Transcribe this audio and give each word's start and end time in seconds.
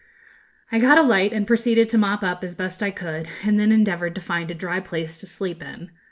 I 0.71 0.79
got 0.79 0.97
a 0.97 1.03
light, 1.03 1.31
and 1.31 1.45
proceeded 1.45 1.87
to 1.89 1.97
mop 1.99 2.23
up, 2.23 2.43
as 2.43 2.55
best 2.55 2.81
I 2.81 2.89
could, 2.89 3.27
and 3.45 3.59
then 3.59 3.71
endeavoured 3.71 4.15
to 4.15 4.21
find 4.21 4.49
a 4.49 4.55
dry 4.55 4.79
place 4.79 5.19
to 5.19 5.27
sleep 5.27 5.61
in. 5.61 5.91